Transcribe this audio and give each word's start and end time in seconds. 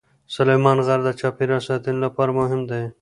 سلیمان 0.35 0.77
غر 0.85 0.99
د 1.05 1.09
چاپیریال 1.19 1.61
ساتنې 1.69 1.99
لپاره 2.05 2.31
مهم 2.39 2.61
دی. 2.69 2.83